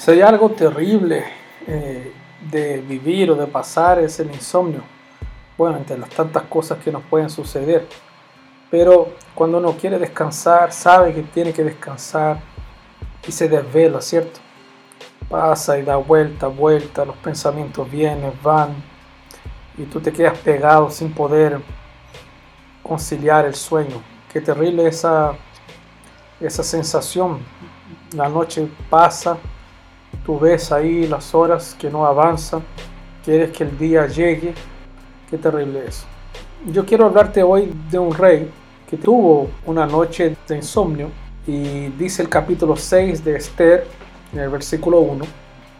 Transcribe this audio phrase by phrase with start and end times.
[0.00, 1.26] Si hay algo terrible
[1.66, 2.10] eh,
[2.50, 4.80] de vivir o de pasar es el insomnio.
[5.58, 7.86] Bueno, entre las tantas cosas que nos pueden suceder.
[8.70, 12.40] Pero cuando uno quiere descansar, sabe que tiene que descansar
[13.28, 14.40] y se desvela, ¿cierto?
[15.28, 18.74] Pasa y da vuelta, vuelta, los pensamientos vienen, van
[19.76, 21.60] y tú te quedas pegado sin poder
[22.82, 24.02] conciliar el sueño.
[24.32, 25.34] Qué terrible esa,
[26.40, 27.40] esa sensación.
[28.14, 29.36] La noche pasa
[30.24, 32.62] Tú ves ahí las horas que no avanzan,
[33.24, 34.54] quieres que el día llegue.
[35.28, 36.04] Qué terrible es.
[36.66, 38.50] Yo quiero hablarte hoy de un rey
[38.88, 41.10] que tuvo una noche de insomnio
[41.46, 43.86] y dice el capítulo 6 de Esther,
[44.32, 45.24] en el versículo 1,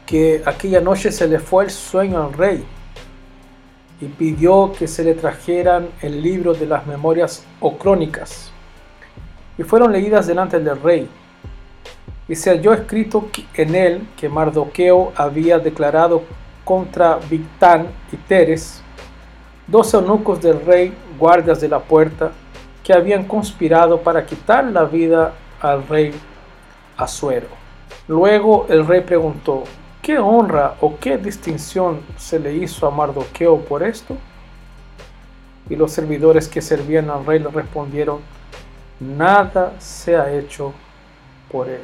[0.07, 2.65] que aquella noche se le fue el sueño al rey
[4.01, 8.51] y pidió que se le trajeran el libro de las memorias o crónicas
[9.59, 11.09] y fueron leídas delante del rey
[12.31, 16.23] y se halló escrito en él que Mardoqueo había declarado
[16.65, 18.81] contra Victán y Teres,
[19.67, 22.31] dos eunucos del rey, guardias de la puerta,
[22.85, 26.13] que habían conspirado para quitar la vida al rey
[26.97, 27.49] Asuero.
[28.07, 29.65] Luego el rey preguntó,
[30.01, 34.17] ¿qué honra o qué distinción se le hizo a Mardoqueo por esto?
[35.69, 38.21] Y los servidores que servían al rey le respondieron,
[39.01, 40.73] nada se ha hecho
[41.51, 41.83] por él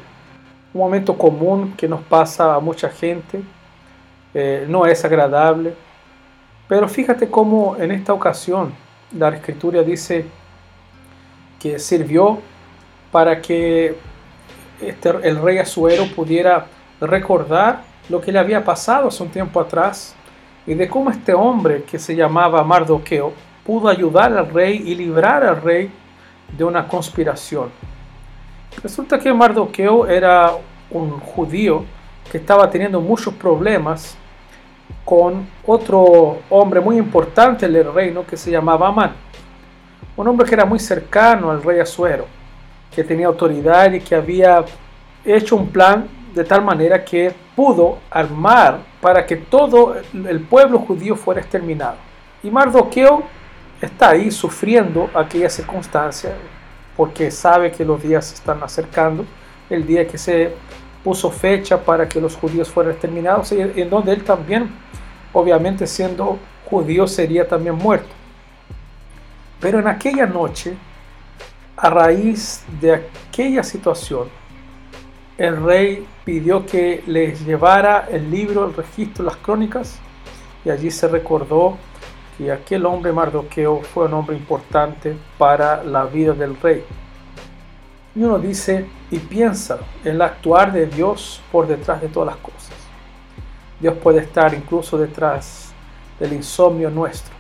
[0.77, 3.41] un momento común que nos pasa a mucha gente,
[4.35, 5.75] eh, no es agradable,
[6.69, 8.75] pero fíjate cómo en esta ocasión
[9.17, 10.27] la escritura dice
[11.59, 12.41] que sirvió
[13.11, 13.97] para que
[14.79, 16.67] este, el rey Azuero pudiera
[17.01, 20.15] recordar lo que le había pasado hace un tiempo atrás
[20.67, 23.33] y de cómo este hombre que se llamaba Mardoqueo
[23.65, 25.91] pudo ayudar al rey y librar al rey
[26.55, 27.71] de una conspiración.
[28.83, 30.53] Resulta que Mardoqueo era
[30.91, 31.85] un judío
[32.31, 34.17] que estaba teniendo muchos problemas
[35.05, 39.13] con otro hombre muy importante del reino que se llamaba Amán.
[40.17, 42.27] Un hombre que era muy cercano al rey Azuero,
[42.95, 44.65] que tenía autoridad y que había
[45.25, 51.17] hecho un plan de tal manera que pudo armar para que todo el pueblo judío
[51.17, 51.97] fuera exterminado.
[52.43, 53.23] Y Mardoqueo
[53.81, 56.35] está ahí sufriendo aquella circunstancia,
[56.97, 59.25] porque sabe que los días se están acercando,
[59.69, 60.53] el día que se
[61.05, 64.71] puso fecha para que los judíos fueran exterminados en donde él también,
[65.33, 68.09] obviamente siendo judío, sería también muerto.
[69.61, 70.75] Pero en aquella noche,
[71.77, 74.29] a raíz de aquella situación,
[75.39, 79.99] el rey pidió que les llevara el libro, el registro, las crónicas,
[80.65, 81.77] y allí se recordó
[82.37, 86.85] que aquel hombre Mardoqueo fue un hombre importante para la vida del rey.
[88.15, 92.37] Y uno dice y piensa en el actuar de Dios por detrás de todas las
[92.37, 92.73] cosas.
[93.81, 95.73] Dios puede estar incluso detrás
[96.19, 97.35] del insomnio nuestro.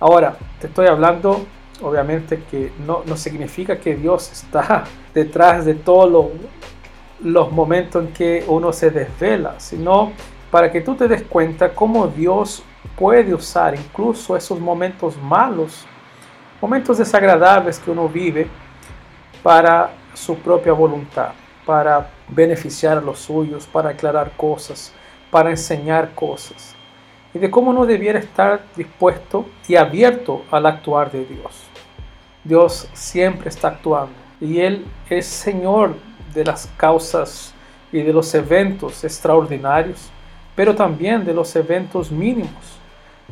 [0.00, 1.46] Ahora, te estoy hablando,
[1.80, 4.84] obviamente que no, no significa que Dios está
[5.14, 6.30] detrás de todos
[7.22, 10.12] los momentos en que uno se desvela, sino
[10.50, 12.62] para que tú te des cuenta cómo Dios
[12.96, 15.84] puede usar incluso esos momentos malos,
[16.60, 18.48] momentos desagradables que uno vive
[19.42, 21.32] para su propia voluntad,
[21.66, 24.92] para beneficiar a los suyos, para aclarar cosas,
[25.30, 26.74] para enseñar cosas.
[27.34, 31.64] Y de cómo no debiera estar dispuesto y abierto al actuar de Dios.
[32.44, 35.96] Dios siempre está actuando y Él es Señor
[36.32, 37.52] de las causas
[37.90, 40.10] y de los eventos extraordinarios,
[40.54, 42.78] pero también de los eventos mínimos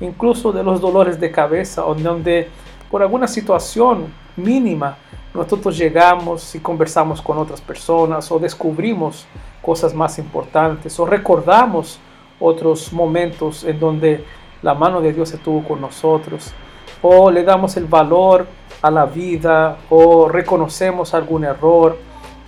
[0.01, 2.49] incluso de los dolores de cabeza, donde
[2.91, 4.97] por alguna situación mínima
[5.35, 9.27] nosotros llegamos y conversamos con otras personas o descubrimos
[9.63, 11.99] cosas más importantes o recordamos
[12.39, 14.25] otros momentos en donde
[14.61, 16.53] la mano de Dios estuvo con nosotros
[17.01, 18.47] o le damos el valor
[18.83, 21.97] a la vida o reconocemos algún error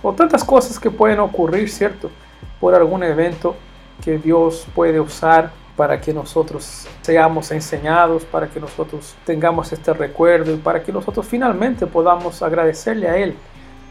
[0.03, 2.11] o tantas cosas que pueden ocurrir, ¿cierto?
[2.59, 3.55] Por algún evento
[4.03, 10.53] que Dios puede usar para que nosotros seamos enseñados, para que nosotros tengamos este recuerdo
[10.53, 13.35] y para que nosotros finalmente podamos agradecerle a Él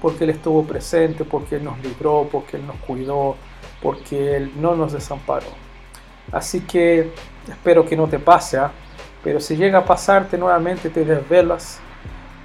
[0.05, 3.37] porque Él estuvo presente, porque Él nos libró, porque Él nos cuidó,
[3.81, 5.47] porque Él no nos desamparó.
[6.31, 7.11] Así que
[7.49, 8.71] espero que no te pase, ¿ah?
[9.23, 11.81] pero si llega a pasarte nuevamente, te desvelas,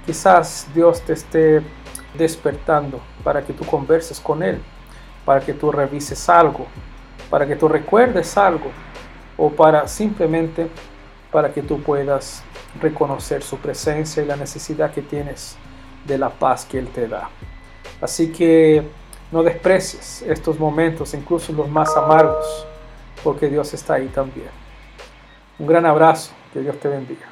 [0.06, 1.60] quizás Dios te esté
[2.16, 4.58] despertando para que tú converses con Él,
[5.26, 6.66] para que tú revises algo,
[7.28, 8.70] para que tú recuerdes algo
[9.40, 10.68] o para simplemente
[11.32, 12.42] para que tú puedas
[12.80, 15.56] reconocer su presencia y la necesidad que tienes
[16.04, 17.30] de la paz que Él te da.
[18.00, 18.84] Así que
[19.32, 22.66] No desprecies estos momentos, incluso los más amargos,
[23.22, 24.50] porque Dios está ahí también.
[25.56, 27.26] Un gran abrazo, que Dios te bendiga.